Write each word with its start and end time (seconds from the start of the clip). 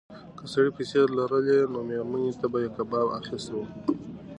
که 0.37 0.43
سړي 0.53 0.71
پیسې 0.77 0.99
لرلای 1.17 1.59
نو 1.73 1.79
مېرمنې 1.89 2.31
ته 2.39 2.45
به 2.51 2.57
یې 2.63 2.69
کباب 2.75 3.07
اخیستی 3.19 3.53
و. 3.55 3.59